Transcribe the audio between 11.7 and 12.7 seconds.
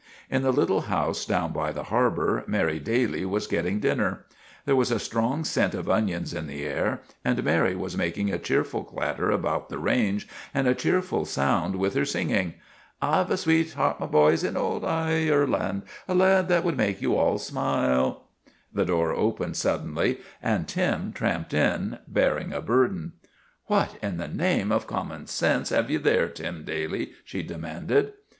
with her singing"